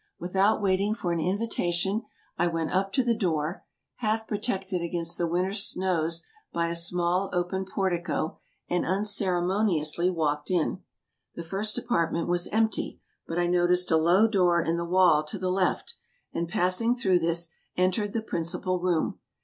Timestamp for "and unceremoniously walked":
8.67-10.49